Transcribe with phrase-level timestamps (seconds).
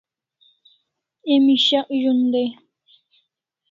[1.33, 2.49] Emi shak zun dai